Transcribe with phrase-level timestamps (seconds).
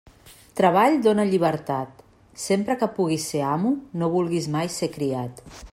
[0.59, 2.01] Treball dóna llibertat;
[2.45, 5.49] sempre que puguis ser amo, no vulguis mai ser criat.